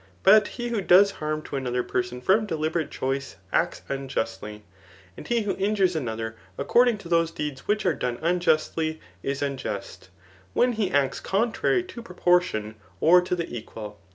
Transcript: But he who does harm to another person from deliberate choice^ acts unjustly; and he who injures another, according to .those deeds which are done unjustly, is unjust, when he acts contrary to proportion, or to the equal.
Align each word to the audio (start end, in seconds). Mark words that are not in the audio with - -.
But 0.23 0.47
he 0.57 0.69
who 0.69 0.81
does 0.81 1.11
harm 1.21 1.43
to 1.43 1.55
another 1.55 1.83
person 1.83 2.21
from 2.21 2.47
deliberate 2.47 2.89
choice^ 2.89 3.35
acts 3.53 3.83
unjustly; 3.87 4.63
and 5.15 5.27
he 5.27 5.43
who 5.43 5.55
injures 5.57 5.95
another, 5.95 6.35
according 6.57 6.97
to 6.97 7.07
.those 7.07 7.29
deeds 7.29 7.67
which 7.67 7.85
are 7.85 7.93
done 7.93 8.17
unjustly, 8.19 8.99
is 9.21 9.43
unjust, 9.43 10.09
when 10.53 10.71
he 10.71 10.89
acts 10.89 11.19
contrary 11.19 11.83
to 11.83 12.01
proportion, 12.01 12.73
or 12.99 13.21
to 13.21 13.35
the 13.35 13.55
equal. 13.55 13.99